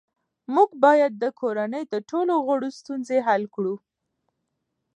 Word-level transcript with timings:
موږ 0.55 0.69
باید 0.83 1.11
د 1.23 1.25
کورنۍ 1.39 1.83
د 1.93 1.95
ټولو 2.09 2.33
غړو 2.47 2.69
ستونزې 2.79 3.17
حل 3.27 3.43
کړو 3.55 3.75